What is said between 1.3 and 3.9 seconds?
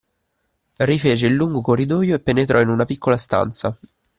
lungo corridoio e penetrò in una piccola stanza